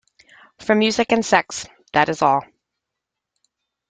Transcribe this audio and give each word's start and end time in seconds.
For 0.57 0.73
music 0.73 1.11
and 1.11 1.23
sex, 1.23 1.67
that 1.93 2.09
is 2.09 2.23
all. 2.23 2.41